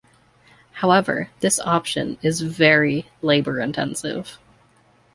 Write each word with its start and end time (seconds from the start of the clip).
However 0.71 1.29
this 1.41 1.59
option 1.59 2.17
is 2.23 2.41
very 2.41 3.07
labor-intensive. 3.21 4.39